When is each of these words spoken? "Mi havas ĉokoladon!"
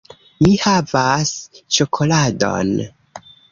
"Mi 0.45 0.53
havas 0.63 1.35
ĉokoladon!" 1.77 2.75